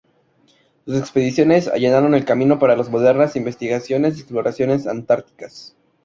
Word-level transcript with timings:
Sus 0.83 0.97
expediciones 0.97 1.67
allanaron 1.67 2.15
el 2.15 2.25
camino 2.25 2.57
para 2.57 2.75
las 2.75 2.89
modernas 2.89 3.35
investigaciones 3.35 4.17
y 4.17 4.21
exploraciones 4.21 4.87
antárticas. 4.87 5.75